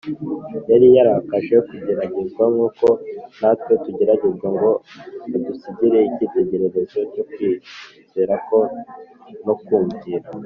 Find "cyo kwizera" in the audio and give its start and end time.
7.13-8.35